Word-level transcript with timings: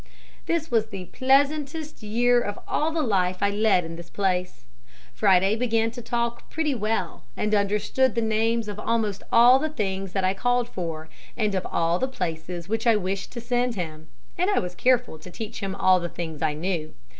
"This 0.47 0.71
was 0.71 0.87
the 0.87 1.05
pleasantest 1.05 2.01
year 2.01 2.41
of 2.41 2.57
all 2.67 2.89
the 2.89 3.03
life 3.03 3.43
I 3.43 3.51
led 3.51 3.85
in 3.85 3.97
this 3.97 4.09
place. 4.09 4.65
Friday 5.13 5.55
began 5.55 5.91
to 5.91 6.01
talk 6.01 6.49
pretty 6.49 6.73
well 6.73 7.21
and 7.37 7.53
understood 7.53 8.15
the 8.15 8.21
names 8.23 8.67
of 8.67 8.79
almost 8.79 9.21
all 9.31 9.59
the 9.59 9.69
things 9.69 10.13
that 10.13 10.23
I 10.23 10.33
called 10.33 10.67
for 10.67 11.07
and 11.37 11.53
of 11.53 11.67
all 11.67 11.99
the 11.99 12.07
places 12.07 12.67
which 12.67 12.87
I 12.87 12.95
wished 12.95 13.31
to 13.33 13.41
send 13.41 13.75
him. 13.75 14.07
I 14.39 14.57
was 14.57 14.73
careful 14.73 15.19
to 15.19 15.29
teach 15.29 15.59
him 15.59 15.75
all 15.75 15.99
the 15.99 16.09
things 16.09 16.41
I 16.41 16.53
knew. 16.55 16.95